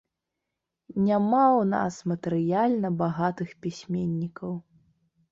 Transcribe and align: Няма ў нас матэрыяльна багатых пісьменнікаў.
Няма 1.07 1.41
ў 1.59 1.61
нас 1.73 1.99
матэрыяльна 2.11 2.89
багатых 3.01 3.49
пісьменнікаў. 3.65 4.51